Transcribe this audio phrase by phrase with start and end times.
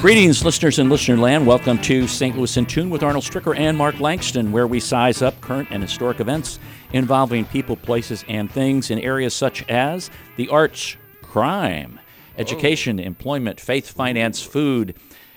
[0.00, 1.44] Greetings, listeners in listener land.
[1.44, 2.36] Welcome to St.
[2.36, 5.82] Louis in Tune with Arnold Stricker and Mark Langston, where we size up current and
[5.82, 6.60] historic events
[6.92, 11.98] involving people, places, and things in areas such as the arts, crime,
[12.36, 13.02] education, oh.
[13.02, 14.94] employment, faith, finance, food,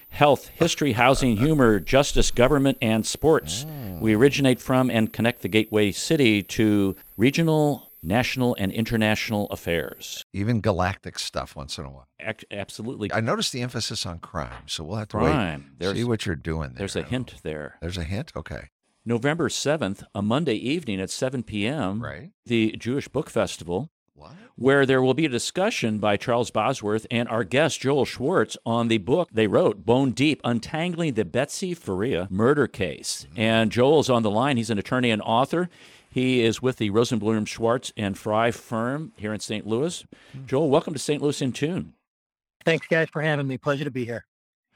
[0.10, 3.66] health, history, housing, humor, justice, government, and sports.
[4.00, 4.20] We oh.
[4.20, 10.26] originate from and connect the gateway city to regional, national, and international affairs.
[10.34, 12.08] Even galactic stuff once in a while.
[12.20, 13.12] Ac- absolutely.
[13.14, 15.60] I noticed the emphasis on crime, so we'll have to Crime.
[15.72, 15.80] wait.
[15.80, 16.80] There's- see what you're doing there.
[16.80, 17.78] There's a hint there.
[17.82, 18.32] There's a hint.
[18.36, 18.70] Okay.
[19.06, 22.30] November 7th, a Monday evening at 7 p.m., Right.
[22.46, 24.34] the Jewish Book Festival, What?
[24.56, 28.90] where there will be a discussion by Charles Bosworth and our guest Joel Schwartz on
[28.90, 33.26] the book they wrote, Bone Deep Untangling the Betsy Faria Murder Case.
[33.32, 33.40] Mm-hmm.
[33.40, 34.58] And Joel's on the line.
[34.58, 35.70] He's an attorney and author.
[36.12, 39.66] He is with the Rosenblum Schwartz and Fry firm here in St.
[39.66, 40.06] Louis.
[40.34, 40.46] Hmm.
[40.46, 41.22] Joel, welcome to St.
[41.22, 41.94] Louis in Tune.
[42.66, 43.58] Thanks, guys, for having me.
[43.58, 44.26] Pleasure to be here.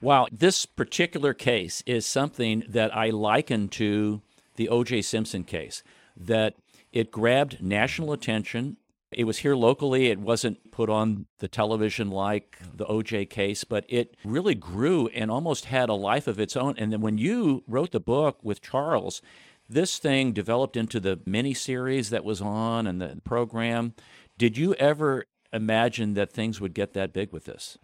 [0.01, 4.21] Wow, this particular case is something that I liken to
[4.55, 5.01] the O.J.
[5.01, 5.83] Simpson case,
[6.15, 6.55] that
[6.93, 8.77] it grabbed national attention.
[9.11, 10.07] It was here locally.
[10.07, 13.25] It wasn't put on the television like the O.J.
[13.25, 16.75] case, but it really grew and almost had a life of its own.
[16.77, 19.21] And then when you wrote the book with Charles,
[19.67, 23.93] this thing developed into the miniseries that was on and the program.
[24.37, 27.77] Did you ever imagine that things would get that big with this?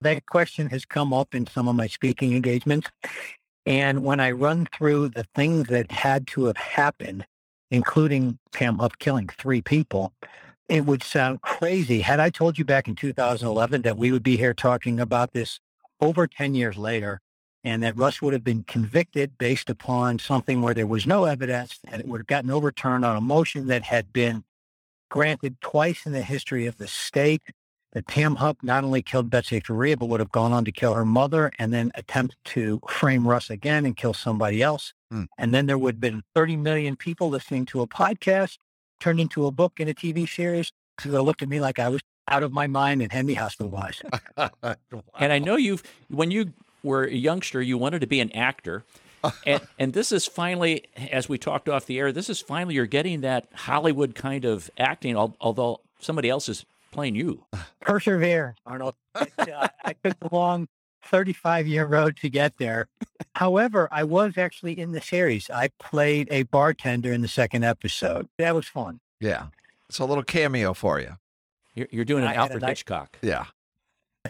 [0.00, 2.88] That question has come up in some of my speaking engagements.
[3.64, 7.24] And when I run through the things that had to have happened,
[7.70, 10.12] including Pam Hupp killing three people,
[10.68, 12.00] it would sound crazy.
[12.00, 15.60] Had I told you back in 2011 that we would be here talking about this
[16.00, 17.20] over 10 years later,
[17.64, 21.78] and that Russ would have been convicted based upon something where there was no evidence,
[21.86, 24.44] and it would have gotten overturned on a motion that had been
[25.10, 27.42] granted twice in the history of the state,
[27.92, 30.94] that Pam Hupp not only killed Betsy Faria, but would have gone on to kill
[30.94, 34.94] her mother and then attempt to frame Russ again and kill somebody else.
[35.10, 35.24] Hmm.
[35.36, 38.56] And then there would have been 30 million people listening to a podcast
[38.98, 40.72] turned into a book and a TV series.
[41.00, 43.34] So they looked at me like I was out of my mind and had me
[43.34, 44.02] hospitalized.
[45.18, 48.84] And I know you've when you were a youngster, you wanted to be an actor.
[49.46, 52.86] and, and this is finally, as we talked off the air, this is finally you're
[52.86, 57.44] getting that Hollywood kind of acting, although somebody else is playing you.
[57.80, 58.94] Persevere, Arnold.
[59.20, 60.66] It, uh, I took a long
[61.06, 62.88] 35 year road to get there.
[63.34, 65.48] However, I was actually in the series.
[65.50, 68.28] I played a bartender in the second episode.
[68.38, 69.00] That was fun.
[69.20, 69.46] yeah.
[69.88, 71.18] It's a little cameo for you.
[71.74, 73.18] You're, you're doing an I had a Alfred nice- Hitchcock.
[73.20, 73.44] Yeah.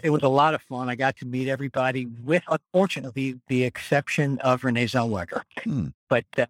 [0.01, 0.89] It was a lot of fun.
[0.89, 5.43] I got to meet everybody with, unfortunately, the exception of Renee Zellweger.
[5.63, 5.87] Hmm.
[6.09, 6.45] But uh,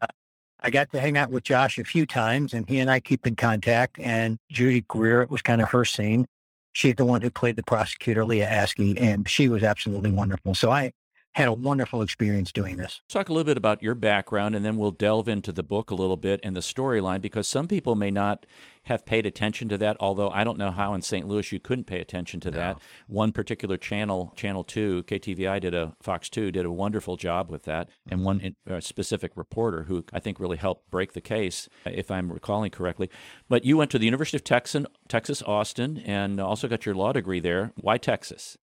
[0.62, 3.28] I got to hang out with Josh a few times, and he and I keep
[3.28, 4.00] in contact.
[4.00, 6.26] And Judy Greer, it was kind of her scene.
[6.72, 10.56] She's the one who played the prosecutor, Leah Askey, and she was absolutely wonderful.
[10.56, 10.94] So I
[11.36, 13.02] had a wonderful experience doing this.
[13.10, 15.96] Talk a little bit about your background, and then we'll delve into the book a
[15.96, 18.46] little bit and the storyline because some people may not
[18.84, 19.98] have paid attention to that.
[20.00, 21.28] Although I don't know how in St.
[21.28, 22.78] Louis you couldn't pay attention to that.
[23.08, 27.64] One particular channel, Channel Two, KTVI did a Fox Two did a wonderful job with
[27.64, 31.68] that, and one in, uh, specific reporter who I think really helped break the case,
[31.86, 33.10] if I'm recalling correctly.
[33.50, 37.12] But you went to the University of Texas, Texas Austin, and also got your law
[37.14, 37.72] degree there.
[37.76, 38.58] Why Texas?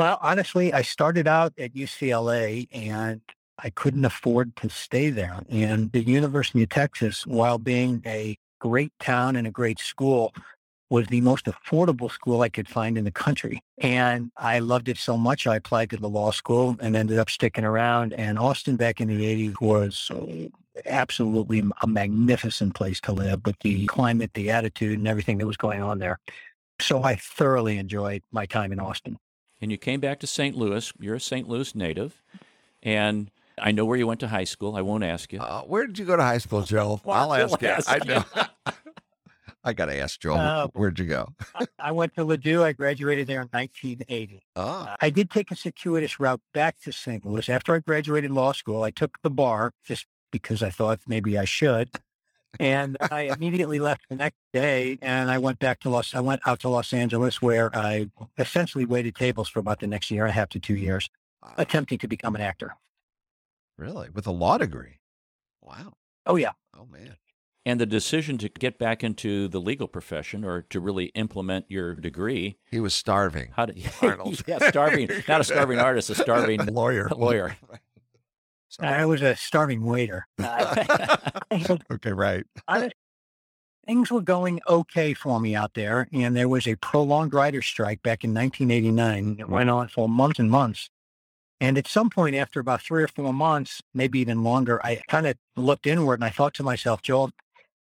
[0.00, 3.20] Well, honestly, I started out at UCLA and
[3.58, 5.40] I couldn't afford to stay there.
[5.50, 10.32] And the University of Texas, while being a great town and a great school,
[10.88, 13.60] was the most affordable school I could find in the country.
[13.76, 17.28] And I loved it so much, I applied to the law school and ended up
[17.28, 18.14] sticking around.
[18.14, 20.10] And Austin back in the 80s was
[20.86, 25.58] absolutely a magnificent place to live with the climate, the attitude, and everything that was
[25.58, 26.18] going on there.
[26.80, 29.18] So I thoroughly enjoyed my time in Austin.
[29.60, 30.56] And you came back to St.
[30.56, 30.92] Louis.
[30.98, 31.48] You're a St.
[31.48, 32.22] Louis native,
[32.82, 34.76] and I know where you went to high school.
[34.76, 35.40] I won't ask you.
[35.40, 37.00] Uh, where did you go to high school, Joe?
[37.04, 37.68] Well, I'll we'll ask you.
[37.68, 38.24] ask I know.
[39.62, 40.34] I got to ask Joe.
[40.34, 41.34] Uh, Where'd you go?
[41.78, 42.62] I went to Ladue.
[42.62, 44.42] I graduated there in 1980.
[44.56, 47.24] Oh, I did take a circuitous route back to St.
[47.26, 47.48] Louis.
[47.48, 51.44] After I graduated law school, I took the bar just because I thought maybe I
[51.44, 51.90] should.
[52.58, 56.40] And I immediately left the next day and I went back to Los, I went
[56.46, 60.30] out to Los Angeles where I essentially waited tables for about the next year and
[60.30, 61.08] a half to two years,
[61.42, 61.54] wow.
[61.56, 62.74] attempting to become an actor.
[63.78, 64.08] really?
[64.10, 64.98] With a law degree?
[65.62, 65.92] Wow.
[66.26, 66.52] Oh, yeah.
[66.76, 67.16] Oh, man.
[67.66, 71.94] And the decision to get back into the legal profession or to really implement your
[71.94, 73.50] degree, He was starving.
[73.54, 74.42] how did Arnold.
[74.46, 77.08] yeah, starving, not a starving artist, a starving lawyer.
[77.16, 77.56] lawyer.
[78.78, 80.26] I was a starving waiter.
[81.90, 82.44] okay, right.
[82.68, 82.90] I,
[83.86, 88.02] things were going okay for me out there, and there was a prolonged writer strike
[88.02, 89.36] back in 1989.
[89.40, 90.88] It went on for months and months.
[91.60, 95.26] And at some point after about three or four months, maybe even longer, I kind
[95.26, 97.30] of looked inward and I thought to myself, Joel,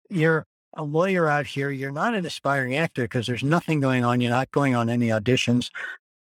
[0.10, 0.46] you're
[0.76, 1.72] a lawyer out here.
[1.72, 4.22] You're not an aspiring actor because there's nothing going on.
[4.22, 5.72] You're not going on any auditions.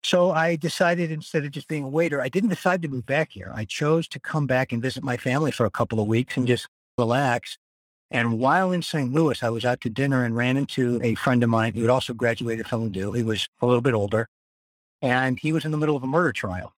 [0.04, 3.32] So I decided instead of just being a waiter, I didn't decide to move back
[3.32, 3.52] here.
[3.56, 6.46] I chose to come back and visit my family for a couple of weeks and
[6.46, 6.68] just
[6.98, 7.58] relax.
[8.12, 9.12] And while in St.
[9.14, 11.90] Louis, I was out to dinner and ran into a friend of mine who had
[11.90, 13.16] also graduated from Ladue.
[13.16, 14.28] He was a little bit older
[15.02, 16.74] and he was in the middle of a murder trial.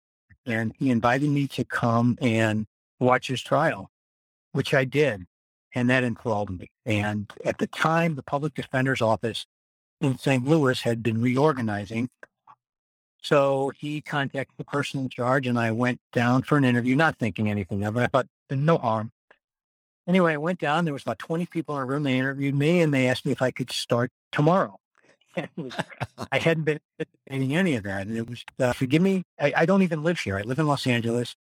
[0.46, 2.66] And he invited me to come and
[3.00, 3.90] watch his trial,
[4.52, 5.24] which I did.
[5.74, 6.70] And that enthralled me.
[6.86, 9.46] And at the time, the public defender's office
[10.02, 10.46] in St.
[10.46, 12.10] Louis had been reorganizing.
[13.24, 17.18] So he contacted the person in charge and I went down for an interview, not
[17.18, 18.02] thinking anything of it.
[18.02, 19.12] I thought, no harm.
[20.08, 20.84] Anyway, I went down.
[20.84, 22.04] There was about 20 people in a room.
[22.04, 24.78] They interviewed me and they asked me if I could start tomorrow.
[25.38, 28.08] I hadn't been anticipating any of that.
[28.08, 30.38] And it was, uh, forgive me, I, I don't even live here.
[30.38, 31.36] I live in Los Angeles.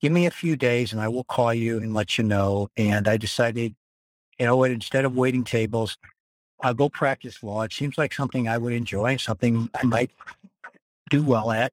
[0.00, 2.68] Give me a few days and I will call you and let you know.
[2.78, 3.74] And I decided,
[4.38, 5.98] you know what, instead of waiting tables,
[6.62, 7.62] I'll go practice law.
[7.62, 10.10] It seems like something I would enjoy, something I might
[11.10, 11.72] do well at.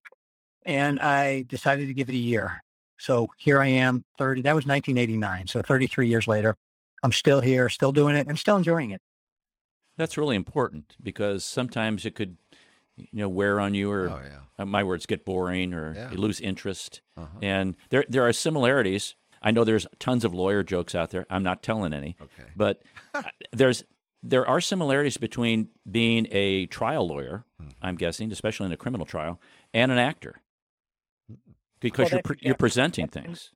[0.65, 2.61] And I decided to give it a year.
[2.99, 5.47] So here I am, 30, that was 1989.
[5.47, 6.55] So 33 years later,
[7.03, 9.01] I'm still here, still doing it, and still enjoying it.
[9.97, 12.37] That's really important because sometimes it could,
[12.95, 14.39] you know, wear on you or, Oh, yeah.
[14.59, 16.11] uh, my words, get boring or Yeah.
[16.11, 17.01] you lose interest.
[17.17, 17.39] Uh-huh.
[17.41, 19.15] And there, there are similarities.
[19.41, 21.25] I know there's tons of lawyer jokes out there.
[21.31, 22.49] I'm not telling any, Okay.
[22.55, 22.83] but
[23.15, 23.83] uh, there's
[24.23, 27.69] there are similarities between being a trial lawyer, Hmm.
[27.81, 29.39] I'm guessing, especially in a criminal trial,
[29.73, 30.41] and an actor,
[31.79, 32.47] because Well, you're pre- yeah.
[32.49, 33.51] you're presenting things.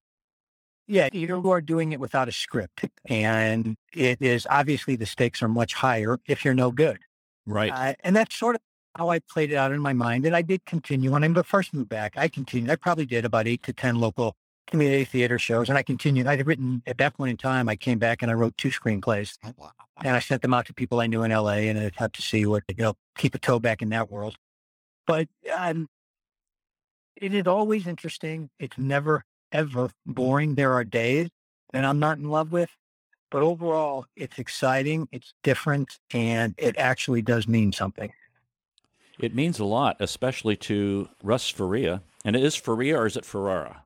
[0.88, 2.86] Yeah, you are doing it without a script.
[3.10, 7.00] And it is obviously the stakes are much higher if you're no good.
[7.48, 7.72] Right.
[7.72, 8.62] Uh, and that's sort of
[8.96, 10.26] how I played it out in my mind.
[10.28, 11.12] And I did continue.
[11.12, 12.70] When I first moved back, I continued.
[12.70, 14.36] I probably did about eight to 10 local
[14.68, 15.70] community theater shows.
[15.70, 16.28] And I continued.
[16.28, 19.38] I'd written, at that point in time, I came back and I wrote two screenplays.
[19.44, 19.70] Oh,
[20.04, 22.22] and I sent them out to people I knew in LA and I'd have to
[22.22, 24.36] see what, you know, keep a toe back in that world.
[25.08, 25.88] But um,
[27.16, 28.50] it is always interesting.
[28.60, 30.56] It's never, ever boring.
[30.56, 31.30] There are days
[31.72, 32.70] that I'm not in love with,
[33.32, 38.12] but overall, it's exciting, it's different, and it actually does mean something.
[39.20, 42.02] It means a lot, especially to Russ Faria.
[42.26, 43.85] And it is Faria or is it Ferrara?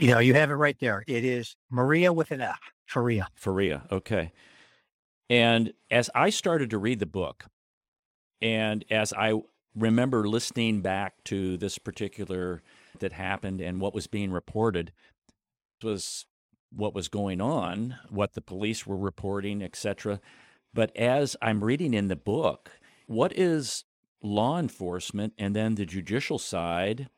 [0.00, 1.02] You know, you have it right there.
[1.06, 3.28] It is Maria with an F, Faria.
[3.34, 3.82] Faria.
[3.90, 4.32] Okay.
[5.28, 7.46] And as I started to read the book,
[8.40, 9.34] and as I
[9.74, 12.62] remember listening back to this particular
[13.00, 14.92] that happened and what was being reported
[15.82, 16.26] was
[16.70, 20.20] what was going on, what the police were reporting, etc.
[20.72, 22.70] But as I'm reading in the book,
[23.06, 23.84] what is
[24.22, 27.08] law enforcement and then the judicial side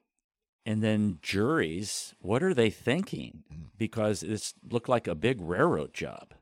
[0.66, 3.44] and then juries, what are they thinking?
[3.52, 3.66] Mm.
[3.78, 6.34] Because this looked like a big railroad job.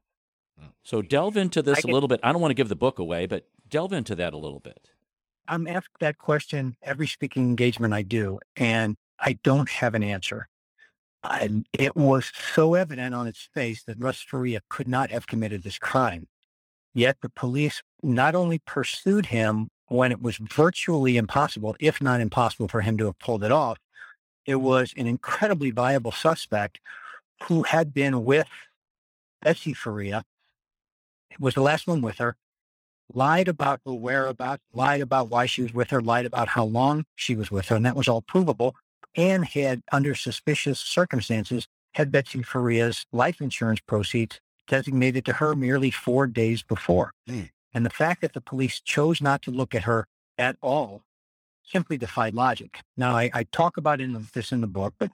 [0.61, 0.73] Mm.
[0.83, 2.21] So delve into this I a can- little bit.
[2.23, 4.91] I don't want to give the book away, but delve into that a little bit.
[5.47, 10.49] I'm asked that question every speaking engagement I do, and I don't have an answer.
[11.25, 15.63] And it was so evident on its face that Russ Faria could not have committed
[15.63, 16.29] this crime.
[16.95, 22.69] Yet the police not only pursued him when it was virtually impossible, if not impossible
[22.69, 23.79] for him to have pulled it off,
[24.49, 26.81] it was an incredibly viable suspect
[27.45, 28.49] who had been with
[29.43, 30.25] Betsy Faria,
[31.39, 32.35] was the last one with her,
[33.13, 37.05] lied about her whereabouts, lied about why she was with her, lied about how long
[37.15, 38.75] she was with her, and that was all provable,
[39.15, 45.91] and had, under suspicious circumstances, had Betsy Faria's life insurance proceeds designated to her merely
[45.91, 47.13] four days before.
[47.27, 47.43] Hmm.
[47.75, 50.07] And the fact that the police chose not to look at her
[50.39, 51.03] at all
[51.71, 52.81] simply defied logic.
[52.97, 55.11] Now, I, I talk about in the, this in the book, but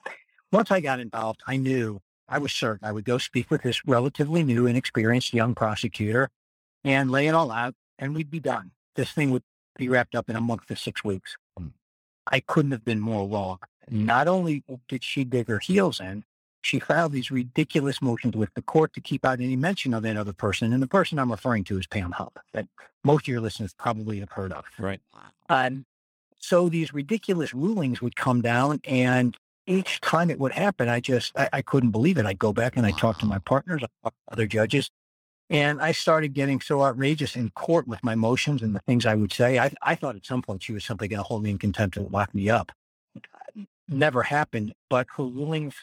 [0.53, 3.87] once I got involved, I knew, I was certain I would go speak with this
[3.87, 6.31] relatively new, and inexperienced young prosecutor
[6.85, 8.71] and lay it all out, and we'd be done.
[8.95, 9.43] This thing would
[9.77, 11.37] be wrapped up in a month to six weeks.
[11.59, 11.69] Hmm.
[12.27, 13.59] I couldn't have been more wrong.
[13.91, 16.25] Not only did she dig her heels in,
[16.63, 20.17] she filed these ridiculous motions with the court to keep out any mention of that
[20.17, 20.73] other person.
[20.73, 22.67] And the person I'm referring to is Pam Hupp, that
[23.05, 24.65] most of your listeners probably have heard of.
[24.79, 25.01] Right.
[25.51, 25.85] Um,
[26.45, 29.37] so these ridiculous rulings would come down, and
[29.67, 32.27] each time it would happen, I just I, I couldn't believe it.
[32.27, 34.91] I'd go back and I talk to my partners, I talk to other judges,
[35.49, 39.15] and I started getting so outrageous in court with my motions and the things I
[39.15, 39.59] would say.
[39.59, 41.97] I I thought at some point she was simply going to hold me in contempt
[41.97, 42.73] and lock me up.
[43.89, 45.75] Never happened, but her rulings,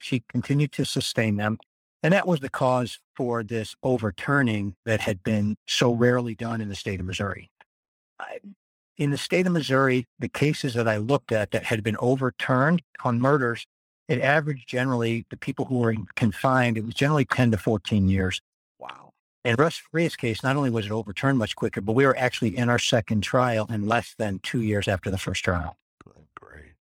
[0.00, 1.58] she continued to sustain them.
[2.02, 6.68] And that was the cause for this overturning that had been so rarely done in
[6.68, 7.50] the state of Missouri.
[8.20, 8.38] I,
[8.98, 12.82] in the state of Missouri, the cases that I looked at that had been overturned
[13.04, 13.64] on murders,
[14.08, 18.40] it averaged generally the people who were confined, it was generally 10 to 14 years.
[18.78, 19.12] Wow.
[19.44, 22.56] In Russ Faria's case, not only was it overturned much quicker, but we were actually
[22.56, 25.76] in our second trial in less than two years after the first trial.
[26.34, 26.72] Great.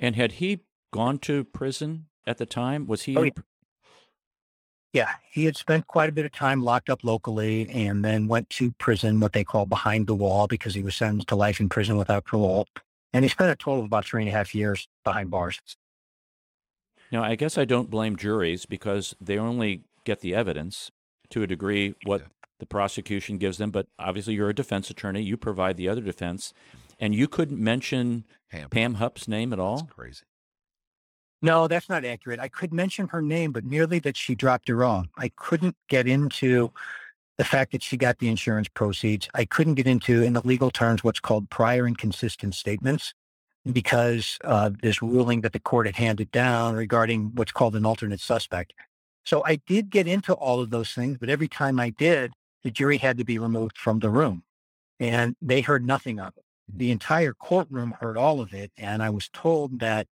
[0.00, 0.60] And had he
[0.92, 2.86] gone to prison at the time?
[2.86, 3.16] Was he?
[3.16, 3.42] Oh, in yeah.
[4.92, 8.50] Yeah, he had spent quite a bit of time locked up locally and then went
[8.50, 11.68] to prison, what they call behind the wall, because he was sentenced to life in
[11.68, 12.66] prison without parole.
[13.12, 15.60] And he spent a total of about three and a half years behind bars.
[17.12, 20.90] Now, I guess I don't blame juries because they only get the evidence
[21.30, 22.26] to a degree what Yeah.
[22.58, 23.70] the prosecution gives them.
[23.70, 25.22] But obviously, you're a defense attorney.
[25.22, 26.52] You provide the other defense.
[26.98, 28.68] And you couldn't mention Pam.
[28.70, 29.82] Pam Hupp's name at That's all?
[29.86, 30.22] crazy.
[31.42, 32.38] No, that's not accurate.
[32.38, 35.06] I could mention her name, but merely that she dropped her off.
[35.16, 36.70] I couldn't get into
[37.38, 39.28] the fact that she got the insurance proceeds.
[39.34, 43.14] I couldn't get into, in the legal terms, what's called prior inconsistent statements
[43.72, 48.20] because uh, this ruling that the court had handed down regarding what's called an alternate
[48.20, 48.72] suspect.
[49.24, 52.32] So I did get into all of those things, but every time I did,
[52.62, 54.42] the jury had to be removed from the room
[54.98, 56.44] and they heard nothing of it.
[56.74, 58.70] The entire courtroom heard all of it.
[58.76, 60.06] And I was told that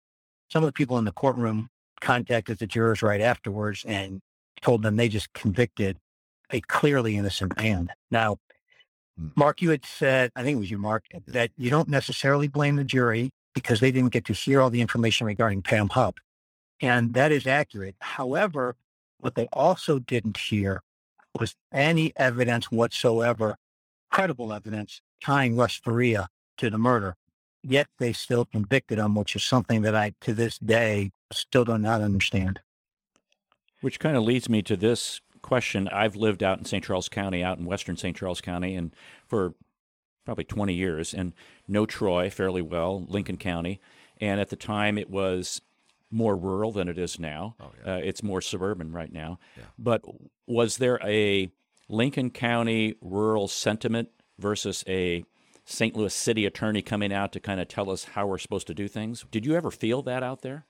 [0.50, 1.70] some of the people in the courtroom
[2.02, 4.22] contacted the jurors right afterwards and
[4.62, 5.98] told them they just convicted
[6.52, 7.90] a clearly innocent man.
[8.12, 8.38] Now,
[9.18, 9.30] Hmm.
[9.36, 12.76] Mark, you had said, I think it was you, Mark, that you don't necessarily blame
[12.76, 16.20] the jury because they didn't get to hear all the information regarding Pam Hupp.
[16.80, 17.96] And that is accurate.
[18.00, 18.76] However,
[19.20, 20.84] what they also didn't hear
[21.40, 23.58] was any evidence whatsoever,
[24.12, 26.28] credible evidence, tying Russ Faria
[26.58, 27.16] to the murder.
[27.64, 31.78] Yet they still convicted him, which is something that I, to this day, still do
[31.78, 32.62] not understand.
[33.82, 35.88] Which kind of leads me to this question.
[35.90, 36.84] I've lived out in St.
[36.84, 38.16] Charles County, out in western St.
[38.16, 38.94] Charles County, and
[39.26, 39.54] for
[40.26, 41.34] probably 20 years, and
[41.68, 43.80] know Troy fairly well, Lincoln County.
[44.20, 45.62] And at the time, it was
[46.12, 47.56] more rural than it is now.
[47.60, 47.94] Oh, yeah.
[47.94, 49.40] Uh, it's more suburban right now.
[49.56, 49.64] Yeah.
[49.78, 50.04] But
[50.46, 51.52] was there a
[51.90, 55.24] Lincoln County rural sentiment versus a
[55.70, 55.98] St.
[55.98, 58.88] Louis city attorney coming out to kind of tell us how we're supposed to do
[58.88, 59.26] things?
[59.30, 60.66] Did you ever feel that out there?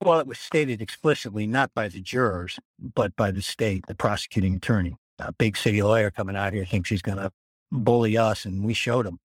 [0.00, 4.54] Well, it was stated explicitly not by the jurors, but by the state, the prosecuting
[4.54, 4.94] attorney.
[5.18, 7.32] A big city lawyer coming out here thinks he's going to
[7.72, 9.18] bully us, and we showed him.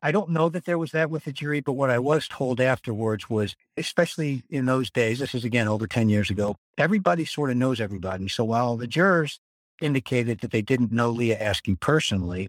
[0.00, 2.60] I don't know that there was that with the jury, but what I was told
[2.60, 7.50] afterwards was, especially in those days, this is again over 10 years ago, everybody sort
[7.50, 8.28] of knows everybody.
[8.28, 9.40] So while the jurors
[9.82, 12.48] indicated that they didn't know Leah Askey personally,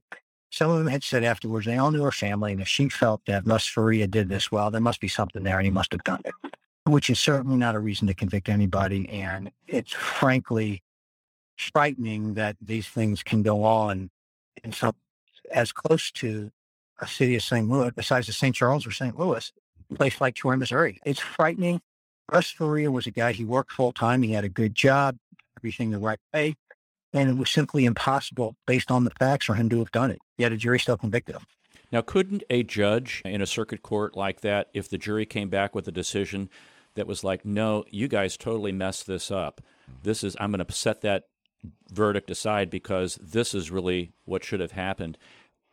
[0.51, 3.21] some of them had said afterwards they all knew her family, and if she felt
[3.25, 6.03] that Russ Faria did this well, there must be something there, and he must have
[6.03, 6.33] done it
[6.85, 9.07] which is certainly not a reason to convict anybody.
[9.09, 10.81] And it's frankly
[11.57, 14.09] frightening that these things can go on
[14.63, 14.95] in some
[15.51, 16.51] as close to
[16.99, 17.67] a city as St.
[17.67, 18.55] Louis, besides the St.
[18.55, 19.17] Charles or St.
[19.17, 19.51] Louis,
[19.89, 20.99] a place like Troy, Missouri.
[21.05, 21.81] It's frightening.
[22.31, 24.21] Russ Faria was a guy, he worked full time.
[24.21, 25.17] He had a good job,
[25.57, 26.55] everything the right way.
[27.13, 30.19] And it was simply impossible based on the facts for him to have done it.
[30.37, 31.45] Yet a jury still convicted him.
[31.91, 35.75] Now, couldn't a judge in a circuit court like that, if the jury came back
[35.75, 36.49] with a decision
[36.95, 39.61] that was like, no, you guys totally messed this up,
[40.03, 41.25] this is, I'm going to set that
[41.91, 45.17] verdict aside because this is really what should have happened.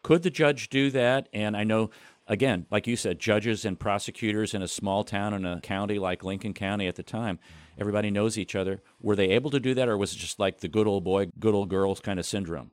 [0.03, 1.29] Could the judge do that?
[1.33, 1.91] And I know,
[2.29, 6.23] again, like you said, judges and prosecutors in a small town in a county like
[6.23, 7.39] Lincoln County at the time,
[7.79, 8.83] everybody knows each other.
[9.01, 11.31] Were they able to do that, or was it just like the good old boy,
[11.39, 12.71] good old girls kind of syndrome?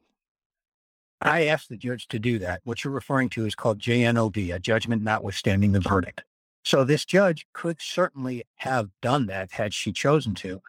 [1.21, 2.62] I asked the judge to do that.
[2.65, 6.24] What you're referring to is called JNOV, a judgment notwithstanding the verdict.
[6.63, 10.62] So this judge could certainly have done that had she chosen to,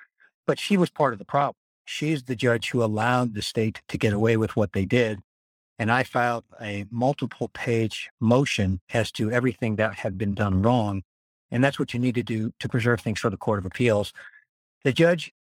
[0.47, 1.57] but she was part of the problem.
[1.85, 5.21] She's the judge who allowed the state to get away with what they did.
[5.79, 11.03] And I filed a multiple page motion as to everything that had been done wrong.
[11.51, 14.13] And that's what you need to do to preserve things for the Court of Appeals.
[14.85, 15.33] The judge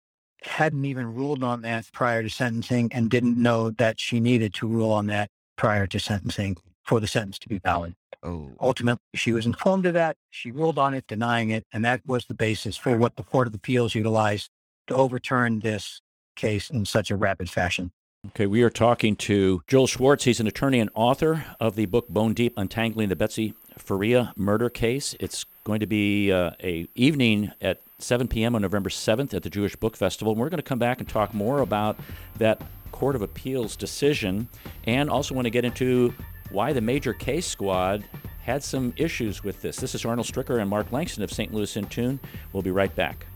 [0.44, 4.68] hadn't even ruled on that prior to sentencing and didn't know that she needed to
[4.68, 7.96] rule on that prior to sentencing for the sentence to be valid.
[8.22, 10.18] Oh, Ultimately, she was informed of that.
[10.30, 11.65] She ruled on it, denying it.
[11.72, 14.50] And that was the basis for what the Court of Appeals utilized
[14.88, 16.01] to overturn this
[16.36, 17.92] case in such a rapid fashion.
[18.27, 20.24] Okay, we are talking to Joel Schwartz.
[20.24, 24.70] He's an attorney and author of the book Bone Deep: Untangling the Betsy Faria Murder
[24.70, 25.15] Case.
[25.20, 28.55] It's going to be uh, a evening at 7 p.m.
[28.55, 30.34] on November 7th at the Jewish Book Festival.
[30.34, 32.00] And we're going to come back and talk more about
[32.38, 34.48] that Court of Appeals decision,
[34.86, 36.13] and also want to get into
[36.50, 38.03] why the Major Case Squad
[38.41, 39.77] had some issues with this.
[39.77, 41.53] This is Arnold Stricker and Mark Langston of St.
[41.53, 42.20] Louis in Tune.
[42.53, 43.27] We'll be right back.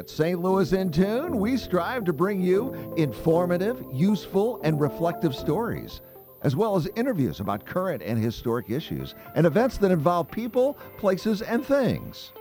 [0.00, 0.40] At St.
[0.40, 6.00] Louis in Tune, we strive to bring you informative, useful, and reflective stories,
[6.40, 11.42] as well as interviews about current and historic issues and events that involve people, places,
[11.42, 12.32] and things.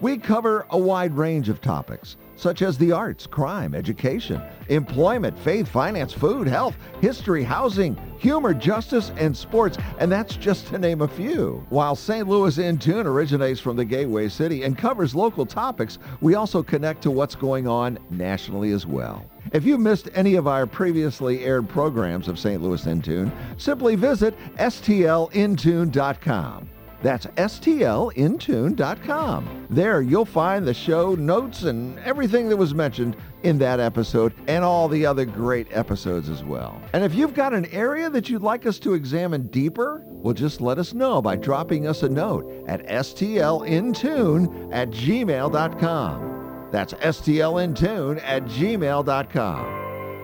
[0.00, 5.66] We cover a wide range of topics, such as the arts, crime, education, employment, faith,
[5.66, 11.08] finance, food, health, history, housing, humor, justice, and sports, and that's just to name a
[11.08, 11.66] few.
[11.70, 12.28] While St.
[12.28, 17.02] Louis in Tune originates from the Gateway City and covers local topics, we also connect
[17.02, 19.28] to what's going on nationally as well.
[19.52, 22.62] If you missed any of our previously aired programs of St.
[22.62, 26.68] Louis in Tune, simply visit stlintune.com.
[27.02, 29.66] That's stlintune.com.
[29.70, 34.64] There you'll find the show notes and everything that was mentioned in that episode and
[34.64, 36.82] all the other great episodes as well.
[36.92, 40.60] And if you've got an area that you'd like us to examine deeper, well, just
[40.60, 46.68] let us know by dropping us a note at stlintune at gmail.com.
[46.72, 49.78] That's stlintune at gmail.com.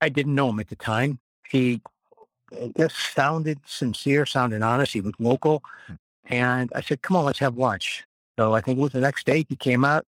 [0.00, 1.18] I didn't know him at the time.
[1.48, 1.82] He
[2.52, 4.92] it just sounded sincere, sounded honest.
[4.92, 5.62] He was local.
[5.86, 5.94] Hmm.
[6.26, 8.04] And I said, come on, let's have lunch.
[8.38, 10.04] So I think it was the next day he came out.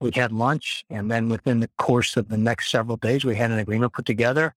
[0.00, 0.84] We had lunch.
[0.88, 4.06] And then within the course of the next several days, we had an agreement put
[4.06, 4.54] together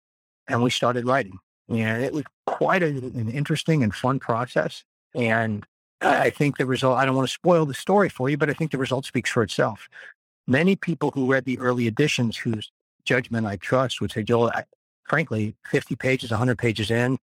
[0.46, 1.38] and we started writing.
[1.68, 4.84] And it was quite a, an interesting and fun process.
[5.14, 5.64] And
[6.02, 8.52] I think the result, I don't want to spoil the story for you, but I
[8.52, 9.88] think the result speaks for itself.
[10.46, 12.70] Many people who read the early editions whose
[13.04, 14.64] judgment I trust would say, Joel, I,
[15.10, 17.18] frankly, 50 pages, 100 pages in,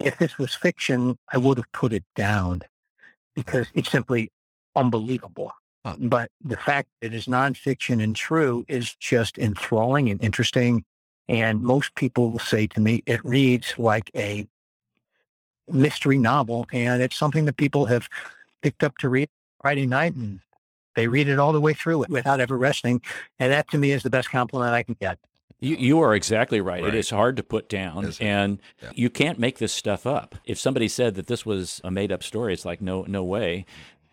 [0.00, 2.62] if this was fiction, I would have put it down
[3.34, 4.32] because it's simply
[4.74, 5.52] unbelievable.
[5.84, 5.96] Huh.
[5.98, 10.82] But the fact that it is nonfiction and true is just enthralling and interesting.
[11.28, 14.48] And most people will say to me, it reads like a
[15.68, 16.66] mystery novel.
[16.72, 18.08] And it's something that people have
[18.62, 19.28] picked up to read
[19.60, 20.40] Friday night and
[20.96, 23.02] they read it all the way through it without ever resting.
[23.38, 25.18] And that to me is the best compliment I can get.
[25.60, 26.82] You, you are exactly right.
[26.82, 26.94] right.
[26.94, 28.92] It is hard to put down, and yeah.
[28.94, 30.34] you can't make this stuff up.
[30.44, 33.66] If somebody said that this was a made up story, it's like no, no way.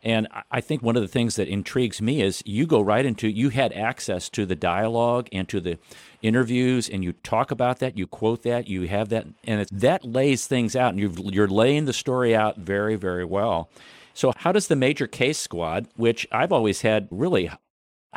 [0.04, 3.28] And I think one of the things that intrigues me is you go right into
[3.28, 5.80] you had access to the dialogue and to the
[6.22, 10.06] interviews, and you talk about that, you quote that, you have that, and it, that
[10.06, 13.70] lays things out, and you are laying the story out very, very well.
[14.14, 17.52] So, how does the Major Case Squad, which I've always had really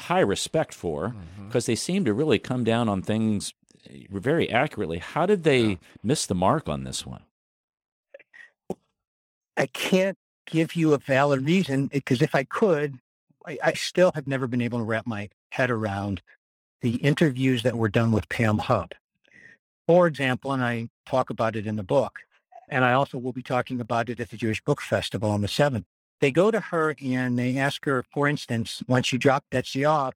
[0.01, 1.15] high respect for
[1.47, 1.73] because mm-hmm.
[1.73, 3.55] they seem to really come down on things
[3.89, 4.99] eh, very accurately.
[4.99, 5.77] How did they yeah.
[6.03, 7.23] miss the mark on this one?
[9.57, 12.99] I can't give you a valid reason because if I could,
[13.47, 16.23] I, I, still have never been able to wrap my head around
[16.81, 18.95] the interviews that were done with Pam Hupp.
[19.87, 22.21] For example, and I talk about it in the book,
[22.69, 25.49] and I also will be talking about it at the Jewish Book Festival on the
[25.49, 25.85] 7th.
[26.21, 30.15] They go to her and they ask her, for instance, when she dropped Betsy off,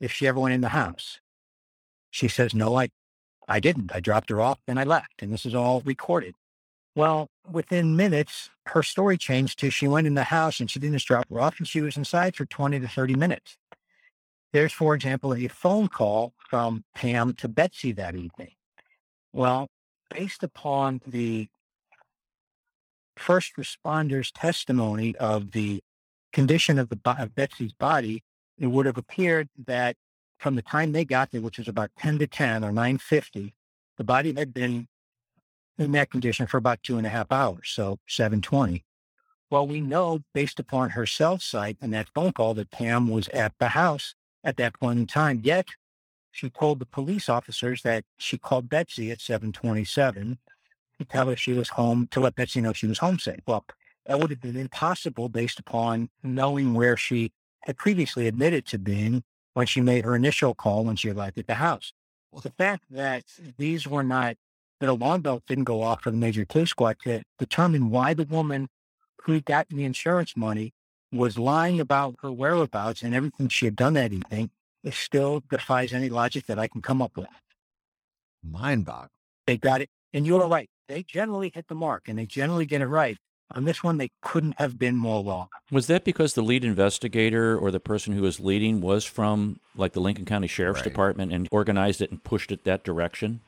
[0.00, 1.20] if she ever went in the house.
[2.10, 2.90] She says, no, I,
[3.48, 3.90] I didn't.
[3.94, 5.22] I dropped her off and I left.
[5.22, 6.34] And this is all recorded.
[6.94, 10.96] Well, within minutes, her story changed to she went in the house and she didn't
[10.96, 13.56] just drop her off and she was inside for 20 to 30 minutes.
[14.52, 18.52] There's, for example, a phone call from Pam to Betsy that evening.
[19.32, 19.68] Well,
[20.10, 21.48] based upon the
[23.16, 25.82] first responders' testimony of the
[26.32, 28.22] condition of the of Betsy's body,
[28.58, 29.96] it would have appeared that
[30.38, 33.52] from the time they got there, which was about 10 to 10 or 9.50,
[33.96, 34.86] the body had been
[35.78, 38.82] in that condition for about two and a half hours, so 7.20.
[39.50, 43.28] Well, we know based upon her cell site and that phone call that Pam was
[43.28, 45.40] at the house at that point in time.
[45.44, 45.68] Yet
[46.32, 50.38] she told the police officers that she called Betsy at 727
[50.98, 53.40] to tell her she was home, to let Betsy know she was home safe.
[53.46, 53.64] Well,
[54.06, 57.32] that would have been impossible based upon knowing where she
[57.64, 61.46] had previously admitted to being when she made her initial call when she arrived at
[61.46, 61.92] the house.
[62.30, 63.24] Well, the fact that
[63.56, 64.36] these were not,
[64.80, 68.24] that alarm bell didn't go off for the major police squad to determine why the
[68.24, 68.68] woman
[69.22, 70.72] who got the insurance money
[71.12, 74.50] was lying about her whereabouts and everything she had done that evening,
[74.84, 77.26] it still defies any logic that I can come up with.
[78.44, 79.08] Mind boggling.
[79.46, 79.90] They got it.
[80.12, 80.68] And you're right.
[80.88, 83.16] They generally hit the mark and they generally get it right.
[83.52, 85.48] On this one, they couldn't have been more wrong.
[85.70, 89.92] Was that because the lead investigator or the person who was leading was from like
[89.92, 90.84] the Lincoln County Sheriff's Right.
[90.88, 93.40] Department and organized it and pushed it that direction?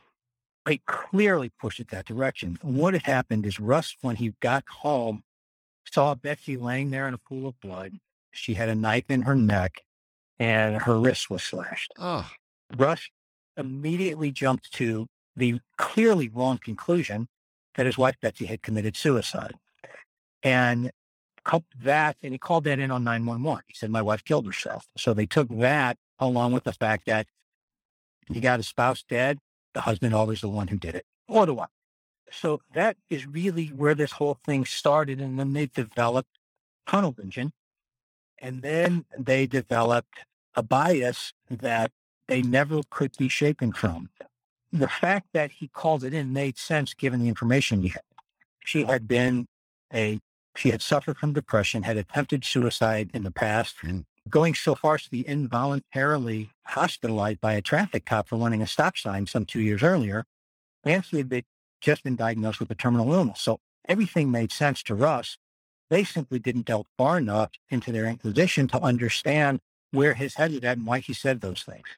[0.66, 2.58] They clearly pushed it that direction.
[2.62, 5.24] What had happened is Russ, when he got home,
[5.90, 7.94] saw Betsy laying there in a pool of blood.
[8.30, 9.82] She had a knife in her neck
[10.38, 11.92] and her wrist was slashed.
[11.98, 12.30] Oh,
[12.76, 13.08] Russ
[13.56, 17.28] immediately jumped to the clearly wrong conclusion
[17.76, 19.54] that his wife Betsy had committed suicide.
[20.42, 20.90] And
[21.82, 23.62] that, and he called that in on 911.
[23.68, 24.86] He said, My wife killed herself.
[24.96, 27.26] So they took that along with the fact that
[28.30, 29.38] he got his spouse dead,
[29.74, 31.68] the husband always the one who did it, or the wife.
[32.30, 35.20] So that is really where this whole thing started.
[35.20, 36.38] And then they developed
[36.86, 37.52] tunnel vision.
[38.38, 40.18] And then they developed
[40.54, 41.90] a bias that
[42.26, 44.10] they never could be shaken from.
[44.72, 48.02] The fact that he called it in made sense given the information he had.
[48.64, 49.46] She had been
[49.92, 50.20] a,
[50.56, 54.96] she had suffered from depression, had attempted suicide in the past, and going so far
[54.96, 59.46] as to be involuntarily hospitalized by a traffic cop for running a stop sign some
[59.46, 60.24] two years earlier.
[60.84, 61.44] And she had been,
[61.80, 63.40] just been diagnosed with a terminal illness.
[63.40, 65.38] So everything made sense to Russ.
[65.88, 69.60] They simply didn't delve far enough into their inquisition to understand
[69.92, 71.88] where his head was at and why he said those things.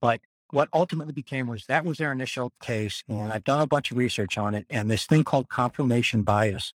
[0.00, 3.02] But what ultimately became was that was their initial case.
[3.08, 4.66] And I've done a bunch of research on it.
[4.70, 6.72] And this thing called confirmation bias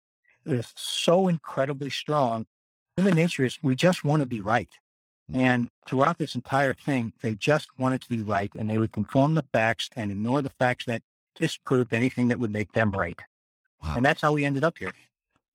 [0.46, 2.46] is so incredibly strong.
[2.96, 4.70] Human nature is we just want to be right.
[5.32, 5.38] Mm.
[5.38, 8.52] And throughout this entire thing, they just wanted to be right.
[8.58, 11.04] And they would conform the facts and ignore the facts that
[11.36, 13.20] disproved anything that would make them right.
[13.84, 13.96] Wow.
[13.98, 14.92] And that's how we ended up here.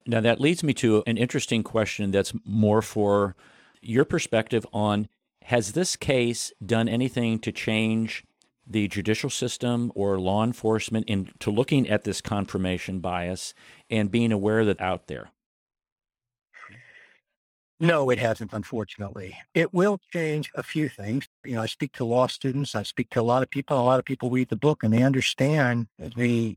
[0.06, 3.36] Now, that leads me to an interesting question that's more for
[3.80, 5.08] your perspective on
[5.44, 8.24] has this case done anything to change
[8.66, 13.54] the judicial system or law enforcement into looking at this confirmation bias
[13.90, 15.30] and being aware that out there?
[17.80, 19.36] No, it hasn't, unfortunately.
[19.54, 21.26] It will change a few things.
[21.44, 23.82] You know, I speak to law students, I speak to a lot of people, a
[23.82, 26.56] lot of people read the book and they understand the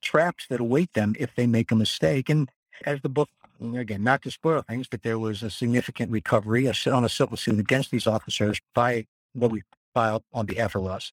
[0.00, 2.30] traps that await them if they make a mistake.
[2.30, 2.48] And
[2.86, 3.28] as the book,
[3.76, 7.58] again, not to spoil things, but there was a significant recovery on a civil suit
[7.58, 9.62] against these officers by what we
[9.94, 11.12] filed on behalf of us.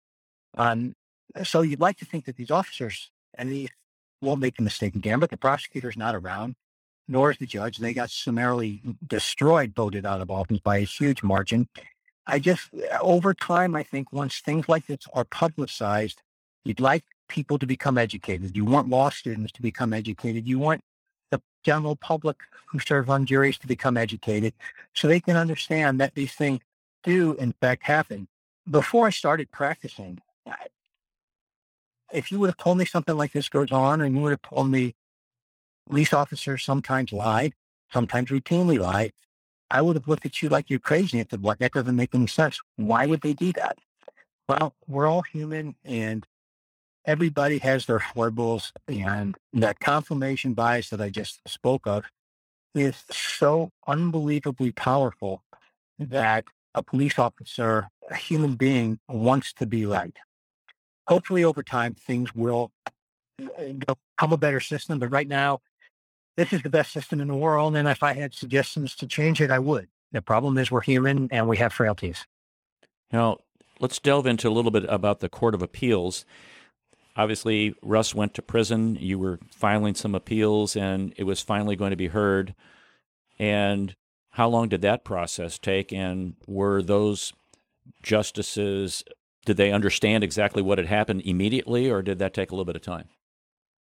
[0.58, 0.96] Um,
[1.44, 3.70] so you'd like to think that these officers and these
[4.22, 6.56] won't make a mistake again, but the prosecutor's not around
[7.10, 7.78] nor is the judge.
[7.78, 11.68] They got summarily destroyed, voted out of office by a huge margin.
[12.28, 12.70] I just,
[13.02, 16.22] over time, I think once things like this are publicized,
[16.64, 18.56] you'd like people to become educated.
[18.56, 20.48] You want law students to become educated.
[20.48, 20.82] You want
[21.64, 24.54] general public who serve on juries to become educated
[24.94, 26.60] so they can understand that these things
[27.04, 28.28] do, in fact, happen.
[28.70, 30.68] Before I started practicing, I-
[32.12, 34.42] if you would have told me something like this goes on and you would have
[34.42, 34.96] told me
[35.88, 37.52] police officers sometimes lie,
[37.92, 39.12] sometimes routinely lie,
[39.72, 41.60] I would have looked at you like you're crazy and said, what?
[41.60, 42.60] That doesn't make any sense.
[42.76, 43.78] Why would they do that?
[44.48, 46.26] Well, we're all human and
[47.06, 52.06] everybody has their foibles and that confirmation bias that I just spoke of
[52.76, 55.44] is so unbelievably powerful
[55.98, 60.16] that a police officer, a human being wants to be right.
[61.08, 62.72] Hopefully over time things will
[63.38, 65.60] become a better system, but right now
[66.38, 67.76] this is the best system in the world.
[67.76, 69.90] And if I had suggestions to change it, I would.
[70.12, 72.26] The problem is we're human and we have frailties.
[73.12, 73.40] Now,
[73.80, 76.26] let's delve into a little bit about the Court of Appeals.
[77.20, 78.96] Obviously, Russ went to prison.
[78.96, 82.56] You were filing some appeals, and it was finally going to be heard.
[83.38, 83.94] And
[84.30, 85.92] how long did that process take?
[85.92, 87.34] And were those
[88.02, 89.04] justices,
[89.46, 92.78] did they understand exactly what had happened immediately, or did that take a little bit
[92.78, 93.10] of time?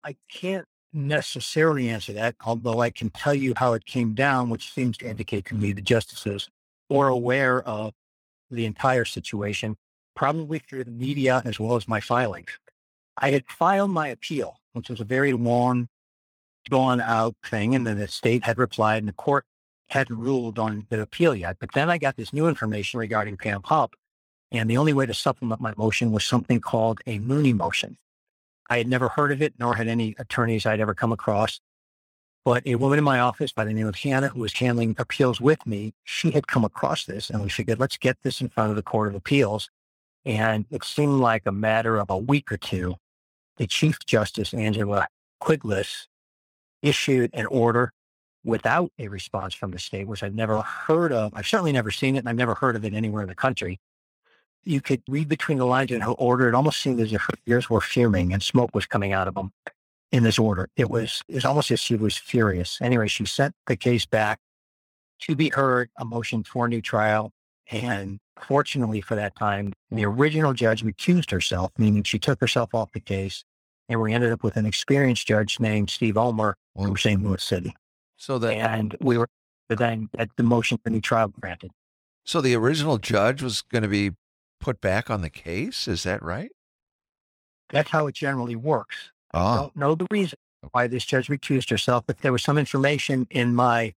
[0.02, 4.72] I can't necessarily answer that, although I can tell you how it came down, which
[4.72, 6.48] seems to indicate to me the justices
[6.90, 7.92] were aware of
[8.50, 9.76] the entire situation,
[10.16, 12.58] probably through the media as well as my filings.
[13.18, 15.88] I had filed my appeal, which was a very long,
[16.70, 19.46] drawn out thing, and then the state had replied and the court
[19.90, 21.58] hadn't ruled on the appeal yet.
[21.60, 23.96] But then I got this new information regarding Pam Hupp,
[24.52, 27.98] and the only way to supplement my motion was something called a Mooney motion.
[28.70, 31.60] I had never heard of it, nor had any attorneys I'd ever come across.
[32.44, 35.40] But a woman in my office by the name of Hannah, who was handling appeals
[35.40, 38.72] with me, she had come across this, and we figured, let's get this in front
[38.72, 39.70] of the Court of Appeals.
[40.26, 42.96] And it seemed like a matter of a week or two.
[43.58, 45.08] The Chief Justice, Angela
[45.40, 46.08] Quigless,
[46.82, 47.92] issued an order
[48.44, 51.32] without a response from the state, which I've never heard of.
[51.36, 53.80] I've certainly never seen it, and I've never heard of it anywhere in the country
[54.66, 56.50] you could read between the lines in her order.
[56.50, 59.36] It almost seemed as if her ears were fuming and smoke was coming out of
[59.36, 59.52] them
[60.12, 60.68] in this order.
[60.76, 62.80] It was, it was almost as if she was furious.
[62.82, 64.40] Anyway, she sent the case back
[65.22, 67.32] to be heard, a motion for a new trial.
[67.72, 70.20] And fortunately for that time, the mm-hmm.
[70.20, 73.44] original judge recused herself, meaning she took herself off the case.
[73.88, 77.24] And we ended up with an experienced judge named Steve Ohmer from St.
[77.24, 77.76] Louis City.
[78.18, 79.30] So that and we were
[79.70, 81.72] then at the motion for new trial granted.
[82.24, 84.12] So the original judge was going to be
[84.60, 85.88] put back on the case.
[85.88, 86.50] Is that right?
[87.70, 89.12] That's how it generally works.
[89.34, 90.38] I Oh, don't know the reason
[90.72, 93.94] why this judge recused herself, but there was some information in my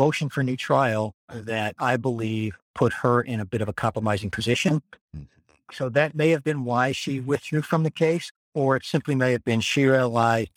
[0.00, 4.30] motion for new trial that I believe put her in a bit of a compromising
[4.30, 4.82] position.
[5.14, 5.26] Mhm.
[5.70, 9.32] So that may have been why she withdrew from the case, or it simply may
[9.32, 10.52] have been she realized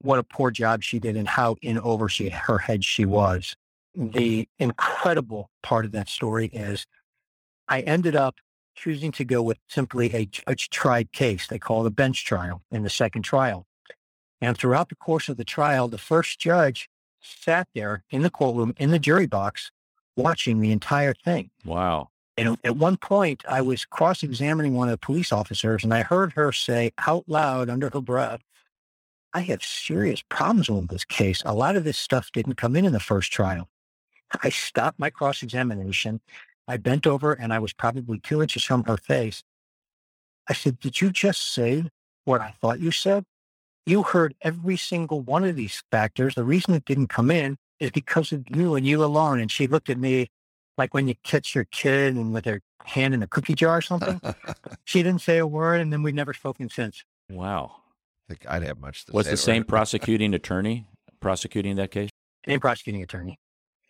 [0.00, 3.56] what a poor job she did and how in over she, her head she was.
[3.94, 6.86] The incredible part of that story is
[7.68, 8.36] I ended up
[8.76, 11.46] choosing to go with simply a judge tried case.
[11.46, 13.66] They call it a bench trial in the second trial.
[14.42, 16.88] And throughout the course of the trial, the first judge
[17.28, 19.70] sat there in the courtroom in the jury box
[20.16, 21.50] watching the entire thing.
[21.64, 22.10] Wow.
[22.36, 26.02] And at one point, I was cross examining one of the police officers, and I
[26.02, 28.40] heard her say out loud under her breath,
[29.34, 31.42] I have serious problems with this case.
[31.44, 33.68] A lot of this stuff didn't come in in the first trial.
[34.42, 36.20] I stopped my cross examination.
[36.66, 39.42] I bent over and I was probably two inches from her face.
[40.48, 41.84] I said, Did you just say
[42.24, 43.24] what I thought you said?
[43.88, 46.34] You heard every single one of these factors.
[46.34, 49.40] The reason it didn't come in is because of you and you alone.
[49.40, 50.30] And she looked at me
[50.76, 53.82] like when you catch your kid and with her hand in a cookie jar or
[53.82, 54.20] something.
[54.84, 57.02] she didn't say a word, and then we've never spoken since.
[57.30, 57.76] Wow.
[58.28, 59.66] I think I'd have much to Was say the same her.
[59.68, 60.86] prosecuting attorney
[61.20, 62.10] prosecuting that case?
[62.46, 63.38] Same prosecuting attorney.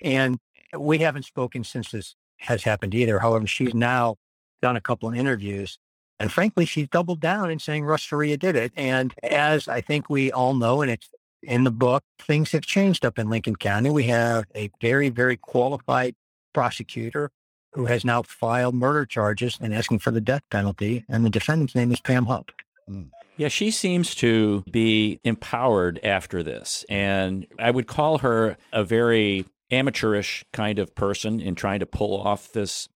[0.01, 0.39] And
[0.77, 3.19] we haven't spoken since this has happened either.
[3.19, 4.17] However, she's now
[4.63, 5.79] done a couple of interviews.
[6.21, 8.73] And frankly, she's doubled down in saying Russ Faria did it.
[8.77, 11.09] And as I think we all know, and it's
[11.43, 13.91] in the book, things have changed up in Lincoln County.
[13.91, 16.15] We have a very, very qualified
[16.53, 17.31] prosecutor
[17.73, 21.05] who has now filed murder charges and asking for the death penalty.
[21.09, 22.51] And the defendant's name is Pam Hupp.
[22.89, 23.03] Hmm.
[23.37, 26.85] Yeah, she seems to be empowered after this.
[26.89, 32.21] And I would call her a very amateurish kind of person in trying to pull
[32.21, 32.89] off this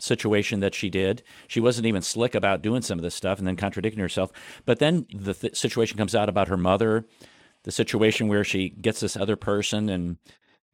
[0.00, 1.22] situation that she did.
[1.48, 4.32] She wasn't even slick about doing some of this stuff and then contradicting herself.
[4.64, 7.06] But then the th- situation comes out about her mother,
[7.64, 10.16] the situation where she gets this other person and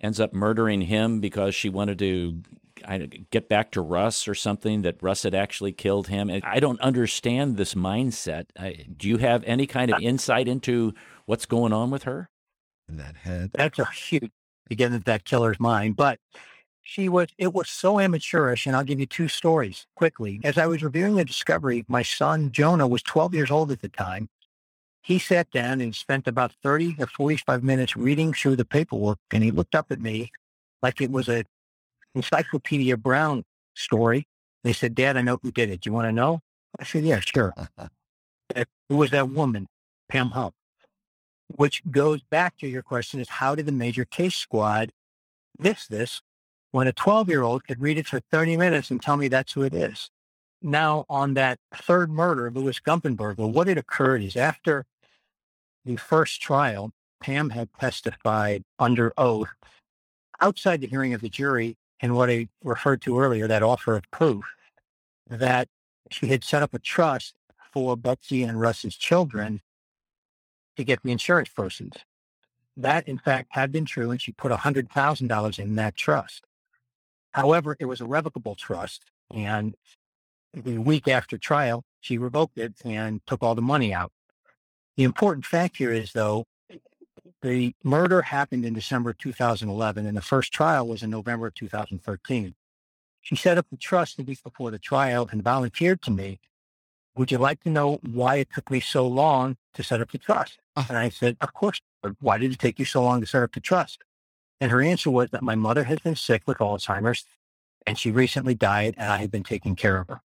[0.00, 2.42] ends up murdering him because she wanted to
[2.86, 2.98] I,
[3.30, 6.28] get back to Russ or something that Russ had actually killed him.
[6.28, 8.46] And I don't understand this mindset.
[8.58, 10.92] I, do you have any kind of insight into
[11.24, 12.28] what's going on with her?
[12.88, 13.50] in that head.
[13.54, 14.30] That's a huge
[14.70, 15.96] again, that killer's mind.
[15.96, 16.18] But
[16.86, 18.64] she was, it was so amateurish.
[18.64, 20.40] And I'll give you two stories quickly.
[20.44, 23.88] As I was reviewing the discovery, my son Jonah was 12 years old at the
[23.88, 24.28] time.
[25.02, 29.18] He sat down and spent about 30 or 45 minutes reading through the paperwork.
[29.32, 30.30] And he looked up at me
[30.80, 31.44] like it was a
[32.14, 33.44] Encyclopedia Brown
[33.74, 34.28] story.
[34.62, 35.80] They said, Dad, I know who did it.
[35.80, 36.40] Do you want to know?
[36.78, 37.52] I said, Yeah, sure.
[38.54, 39.66] It was that woman,
[40.08, 40.54] Pam Hupp
[41.48, 44.90] which goes back to your question is how did the major case squad
[45.58, 46.20] miss this
[46.76, 49.54] when a 12 year old could read it for 30 minutes and tell me that's
[49.54, 50.10] who it is?
[50.60, 54.84] Now, on that third murder, Louis Gumpenberger, what had occurred is after
[55.86, 59.48] the first trial, Pam had testified under oath
[60.42, 64.10] outside the hearing of the jury in what I referred to earlier, that offer of
[64.10, 64.44] proof.
[65.30, 65.68] that
[66.10, 67.36] she had set up a trust
[67.72, 69.62] for Betsy and Russ's children
[70.76, 71.96] to get the insurance proceeds.
[72.76, 76.45] That, in fact, had been true, and she put $100,000 in that trust.
[77.36, 79.74] However, it was a revocable trust, and
[80.54, 84.10] the week after trial, she revoked it and took all the money out.
[84.96, 86.46] The important fact here is, though,
[87.42, 92.54] the murder happened in December 2011, and the first trial was in November 2013.
[93.20, 96.40] She set up the trust the week before the trial and volunteered to me,
[97.16, 100.16] Would you like to know why it took me so long to set up the
[100.16, 100.58] trust?
[100.74, 100.86] Uh.
[100.88, 101.82] And I said, Of course.
[102.02, 104.04] But why did it take you so long to set up the trust?
[104.60, 107.24] And her answer was that my mother has been sick with Alzheimer's
[107.86, 110.20] and she recently died and I had been taking care of her.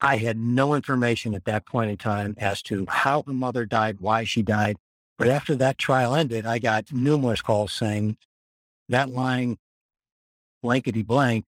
[0.00, 4.00] I had no information at that point in time as to how her mother died,
[4.00, 4.76] why she died.
[5.18, 8.18] But after that trial ended, I got numerous calls saying
[8.90, 9.58] that lying
[10.62, 11.46] blankety blank,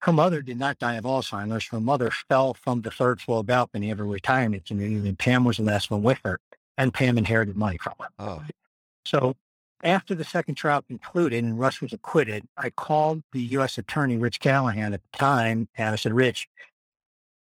[0.00, 1.68] her mother did not die of Alzheimer's.
[1.68, 5.56] Her mother fell from the third floor balcony of her retirement community, and Pam was
[5.56, 6.40] the last one with her,
[6.76, 8.08] and Pam inherited money from her.
[8.18, 8.42] Oh,
[9.04, 9.36] So
[9.82, 13.78] after the second trial concluded and Russ was acquitted, I called the U.S.
[13.78, 16.48] Attorney, Rich Callahan, at the time, and I said, Rich,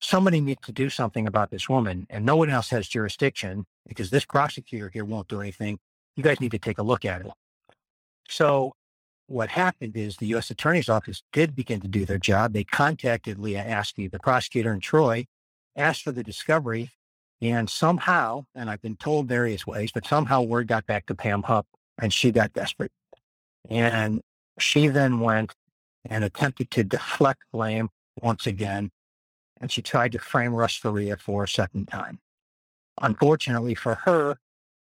[0.00, 4.10] somebody needs to do something about this woman, and no one else has jurisdiction because
[4.10, 5.78] this prosecutor here won't do anything.
[6.16, 7.32] You guys need to take a look at it.
[8.28, 8.74] So
[9.26, 10.50] what happened is the U.S.
[10.50, 12.52] Attorney's Office did begin to do their job.
[12.52, 15.26] They contacted Leah Askey, the prosecutor in Troy,
[15.76, 16.90] asked for the discovery,
[17.40, 21.44] and somehow, and I've been told various ways, but somehow word got back to Pam
[21.44, 21.66] Hupp,
[22.00, 22.92] and she got desperate.
[23.68, 24.20] And
[24.58, 25.54] she then went
[26.08, 28.90] and attempted to deflect blame once again,
[29.60, 32.18] and she tried to frame Russ Faria for a second time.
[33.00, 34.38] Unfortunately for her,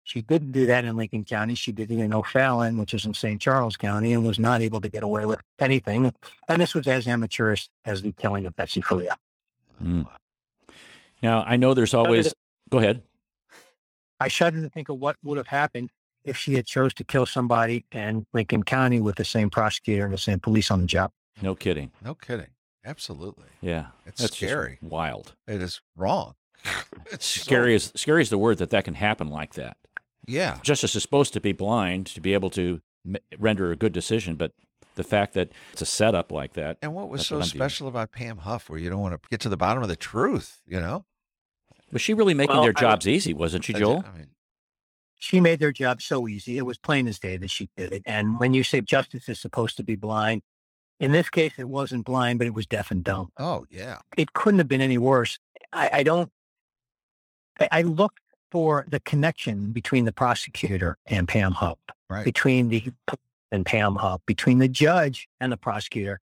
[0.04, 1.56] she didn't do that in Lincoln County.
[1.56, 3.41] She did it in O'Fallon, which is in St.
[3.41, 6.13] Charles County, and was not able to get away with anything.
[6.48, 9.17] And this was as amateurish as the killing of Betsy Faria.
[9.84, 10.08] Mm.
[11.22, 12.34] Now, I know there's always.
[12.70, 13.02] Go ahead.
[14.20, 15.89] I shudder to think of what would have happened
[16.27, 20.13] if she had chose to kill somebody in Lincoln County with the same prosecutor and
[20.13, 21.11] the same police on the job.
[21.41, 21.91] No kidding.
[22.03, 22.47] no kidding.
[22.85, 23.45] Absolutely.
[23.61, 23.87] Yeah.
[24.05, 24.77] It's That's scary.
[24.81, 25.33] wild.
[25.47, 26.35] It is wrong.
[27.11, 29.77] it's so- Scary is scary is the word that that can happen like that.
[30.27, 30.57] yeah.
[30.63, 34.35] Justice is supposed to be blind to be able to m- render a good decision,
[34.35, 34.53] but
[34.95, 36.77] the fact that it's a setup like that.
[36.81, 37.59] And what was so what I'm viewing.
[37.69, 39.95] special about Pam Hupp where you don't want to get to the bottom of the
[39.95, 41.05] truth, you know?
[41.91, 44.03] Was she really making Well, their I jobs easy, wasn't she, Joel?
[44.13, 44.27] I mean,
[45.17, 46.58] She made their job so easy.
[46.58, 48.03] It was plain as day that she did it.
[48.06, 50.43] And when you say justice is supposed to be blind,
[50.99, 53.30] in this case, it wasn't blind, but it was deaf and dumb.
[53.38, 53.97] oh, yeah.
[54.15, 55.39] It couldn't have been any worse.
[55.73, 56.32] I, I don't,
[57.60, 58.19] I, I looked
[58.51, 62.23] for the connection between the prosecutor and Pam Hupp, Right.
[62.25, 62.91] between the
[63.51, 66.19] and Pam Hupp, between the judge and the prosecutor.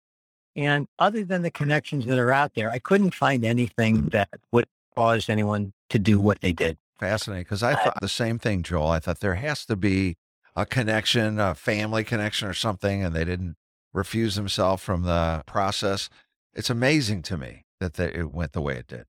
[0.55, 4.65] And other than the connections that are out there, I couldn't find anything that would
[4.95, 6.77] cause anyone to do what they did.
[6.99, 7.43] Fascinating.
[7.43, 8.87] Because I thought the same thing, Joel.
[8.87, 10.15] I thought there has to be
[10.55, 13.55] a connection, a family connection or something, and they didn't
[13.93, 16.09] refuse themselves from the process.
[16.53, 19.05] It's amazing to me that they, it went the way it did.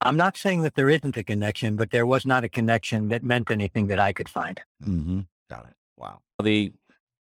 [0.00, 3.24] I'm not saying that there isn't a connection, but there was not a connection that
[3.24, 4.60] meant anything that I could find.
[4.84, 5.20] Mm-hmm.
[5.50, 5.74] Got it.
[5.96, 6.20] Wow.
[6.42, 6.72] The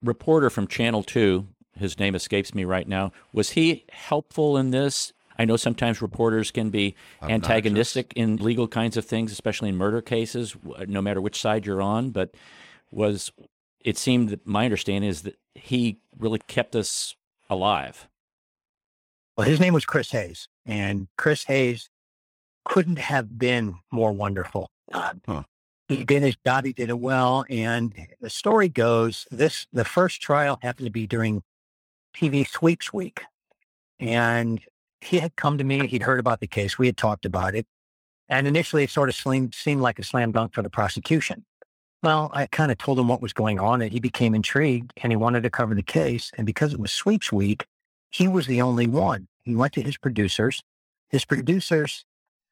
[0.02, 5.14] reporter from Channel 2, his name escapes me right now, was he helpful in this?
[5.38, 7.34] I know sometimes reporters can be Obnoxious.
[7.34, 10.56] antagonistic in legal kinds of things, especially in murder cases,
[10.88, 12.12] no matter which side you're on.
[12.12, 12.36] But
[12.92, 13.32] was
[13.82, 17.16] it seemed that my understanding is that he really kept us
[17.50, 18.08] alive.
[19.38, 21.90] Well, his name was Chris Hayes, and Chris Hayes
[22.64, 24.70] couldn't have been more wonderful.
[24.92, 25.44] Uh, Huh.
[25.88, 26.66] He did his job.
[26.66, 27.46] He did it well.
[27.48, 31.44] And the story goes, this the first trial happened to be during
[32.16, 33.22] TV Sweeps Week,
[34.00, 34.62] and
[35.06, 35.88] he had come to me.
[35.88, 36.78] He'd heard about the case.
[36.78, 37.66] We had talked about it,
[38.28, 41.46] and initially it sort of seemed, seemed like a slam dunk for the prosecution.
[42.04, 45.12] Well, I kind of told him what was going on, and he became intrigued, and
[45.12, 46.32] he wanted to cover the case.
[46.38, 47.66] And because it was Sweeps Week,
[48.12, 49.28] he was the only one.
[49.44, 50.62] He went to his producers.
[51.10, 52.06] His producers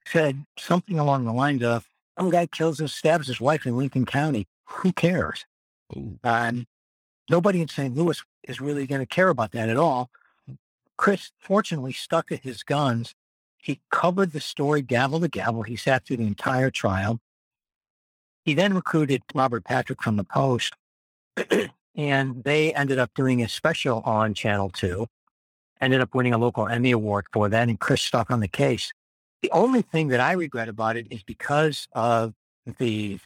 [0.05, 4.05] said something along the lines of, some guy kills and stabs his wife in Lincoln
[4.05, 4.45] County.
[4.65, 5.45] Who cares?
[6.23, 6.65] And
[7.29, 7.95] nobody in St.
[7.95, 10.09] Louis is really going to care about that at all.
[10.97, 13.15] Chris fortunately stuck to his guns.
[13.57, 15.63] He covered the story gavel to gavel.
[15.63, 17.19] He sat through the entire trial.
[18.43, 20.73] He then recruited Robert Patrick from the Post,
[21.95, 25.07] and they ended up doing a special on Channel 2
[25.83, 28.91] ended up winning a local Emmy Award for that, and Chris stuck on the case.
[29.41, 32.33] The only thing that I regret about it is because of
[32.79, 33.19] the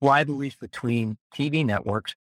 [0.00, 2.14] rivalries between TV networks,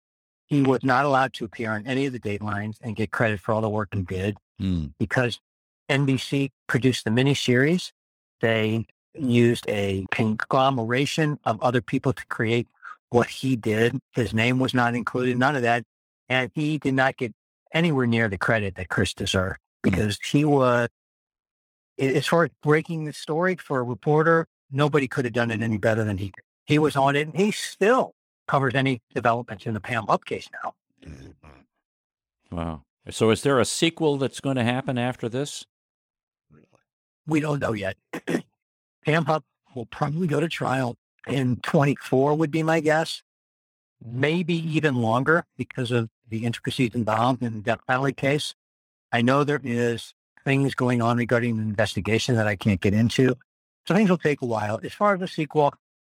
[0.50, 3.52] he was not allowed to appear on any of the datelines and get credit for
[3.52, 4.92] all the work he did Mm.
[4.98, 5.40] because
[5.88, 7.92] NBC produced the miniseries.
[8.42, 12.68] They used a conglomeration of other people to create
[13.08, 13.98] what he did.
[14.12, 15.84] His name was not included, none of that.
[16.28, 17.32] And he did not get
[17.72, 20.88] anywhere near the credit that Chris deserved because he was,
[21.98, 25.78] as far as breaking the story for a reporter, nobody could have done it any
[25.78, 26.44] better than he did.
[26.66, 28.14] He was on it and he still
[28.50, 30.74] covers any developments in the Pam Hupp case now.
[31.06, 32.56] Mm-hmm.
[32.56, 32.82] Wow.
[33.08, 35.64] So is there a sequel that's going to happen after this?
[37.28, 37.96] We don't know yet.
[39.06, 39.44] Pam Hupp
[39.76, 40.96] will probably go to trial
[41.28, 43.22] in 24 would be my guess.
[44.04, 48.56] Maybe even longer because of the intricacies involved in the death penalty case.
[49.12, 50.12] I know there is
[50.44, 53.36] things going on regarding the investigation that I can't get into.
[53.86, 54.80] So things will take a while.
[54.82, 55.72] As far as the sequel,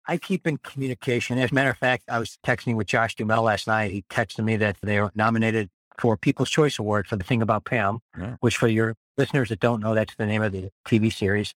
[0.07, 1.39] I keep in communication.
[1.39, 3.91] As a matter of fact, I was texting with Josh Duhamel last night.
[3.91, 7.65] He texted me that they were nominated for People's Choice Award for the thing about
[7.65, 8.37] Pam, yeah.
[8.41, 11.55] which for your listeners that don't know, that's the name of the TV series.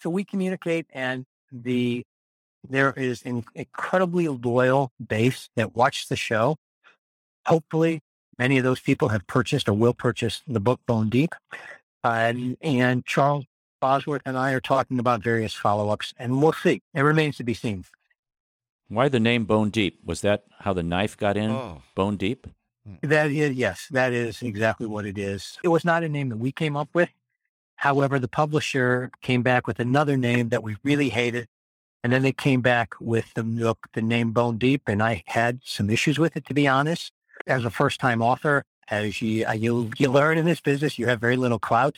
[0.00, 2.04] So we communicate and the
[2.68, 6.56] there is an incredibly loyal base that watch the show.
[7.46, 8.00] Hopefully,
[8.38, 11.34] many of those people have purchased or will purchase the book Bone Deep.
[12.04, 13.46] Uh, and Charles
[13.82, 16.82] Bosworth and I are talking about various follow ups, and we'll see.
[16.94, 17.84] It remains to be seen.
[18.86, 19.98] Why the name Bone Deep?
[20.04, 21.50] Was that how the knife got in?
[21.50, 21.82] Oh.
[21.96, 22.46] Bone Deep?
[23.02, 25.58] That is, yes, that is exactly what it is.
[25.64, 27.08] It was not a name that we came up with.
[27.74, 31.48] However, the publisher came back with another name that we really hated.
[32.04, 35.90] And then they came back with the, the name Bone Deep, and I had some
[35.90, 37.10] issues with it, to be honest.
[37.48, 41.06] As a first time author, as you, uh, you, you learn in this business, you
[41.08, 41.96] have very little clout.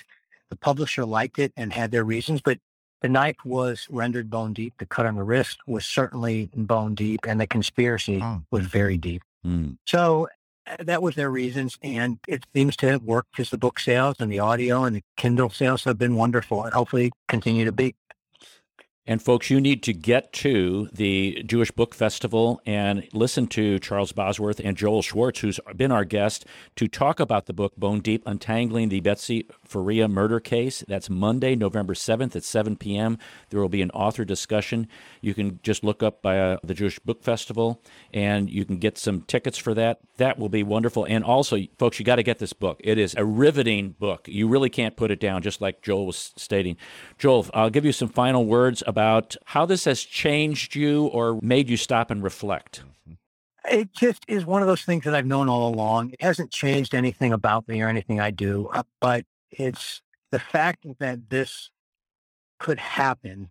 [0.54, 2.58] The publisher liked it and had their reasons, but
[3.02, 4.74] the knife was rendered bone deep.
[4.78, 8.42] The cut on the wrist was certainly bone deep, and the conspiracy oh.
[8.52, 9.22] was very deep.
[9.44, 9.78] Mm.
[9.84, 10.28] So
[10.68, 14.14] uh, that was their reasons, and it seems to have worked because the book sales
[14.20, 17.96] and the audio and the Kindle sales have been wonderful, and hopefully continue to be.
[19.06, 24.12] And folks, you need to get to the Jewish Book Festival and listen to Charles
[24.12, 26.46] Bosworth and Joel Schwartz, who's been our guest,
[26.76, 30.82] to talk about the book Bone Deep Untangling the Betsy Faria murder case.
[30.88, 33.18] That's Monday, November 7th at 7 p.m.
[33.50, 34.88] There will be an author discussion.
[35.20, 37.82] You can just look up by uh, the Jewish Book Festival
[38.14, 40.00] and you can get some tickets for that.
[40.16, 41.04] That will be wonderful.
[41.04, 42.80] And also, folks, you got to get this book.
[42.82, 44.28] It is a riveting book.
[44.28, 46.78] You really can't put it down, just like Joel was stating.
[47.18, 51.68] Joel, I'll give you some final words about how this has changed you or made
[51.68, 52.84] you stop and reflect.
[53.68, 56.10] It just is one of those things that I've known all along.
[56.10, 60.86] It hasn't changed anything about me or anything I do, uh, but it's the fact
[61.00, 61.70] that this
[62.60, 63.50] could happen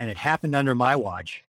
[0.00, 1.44] and it happened under my watch.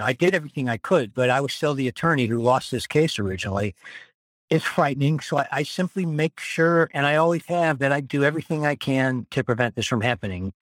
[0.00, 3.16] I did everything I could, but I was still the attorney who lost this case
[3.16, 3.76] originally.
[4.50, 5.20] It's frightening.
[5.20, 8.74] So I, I simply make sure, and I always have, that I do everything I
[8.74, 10.52] can to prevent this from happening.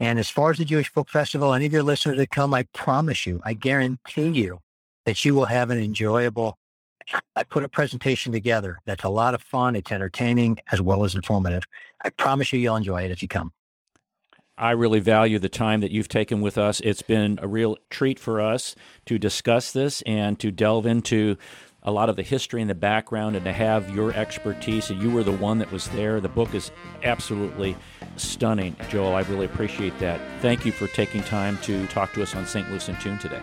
[0.00, 2.64] And as far as the Jewish Book Festival, any of your listeners that come, I
[2.72, 4.60] promise you, I guarantee you
[5.04, 6.56] that you will have an enjoyable.
[7.36, 9.76] I put a presentation together that's a lot of fun.
[9.76, 11.64] It's entertaining as well as informative.
[12.02, 13.52] I promise you, you'll enjoy it if you come.
[14.56, 16.80] I really value the time that you've taken with us.
[16.80, 18.76] It's been a real treat for us
[19.06, 21.36] to discuss this and to delve into
[21.82, 24.90] a lot of the history and the background and to have your expertise.
[24.90, 26.20] And you were the one that was there.
[26.20, 26.70] The book is
[27.02, 27.76] absolutely
[28.16, 29.14] stunning, Joel.
[29.14, 30.20] I really appreciate that.
[30.40, 32.68] Thank you for taking time to talk to us on St.
[32.70, 33.40] Louis in Tune today.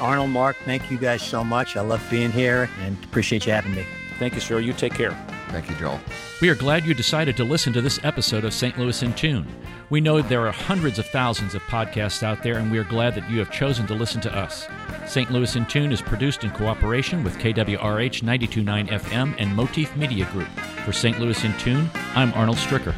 [0.00, 1.76] Arnold, Mark, thank you guys so much.
[1.76, 3.84] I love being here and appreciate you having me.
[4.18, 4.58] Thank you, sir.
[4.58, 5.12] You take care.
[5.48, 6.00] Thank you, Joel.
[6.42, 8.78] We are glad you decided to listen to this episode of St.
[8.78, 9.46] Louis in Tune.
[9.90, 13.14] We know there are hundreds of thousands of podcasts out there, and we are glad
[13.14, 14.68] that you have chosen to listen to us.
[15.06, 15.30] St.
[15.30, 20.48] Louis in Tune is produced in cooperation with KWRH 929 FM and Motif Media Group.
[20.84, 21.18] For St.
[21.18, 22.94] Louis in Tune, I'm Arnold Stricker.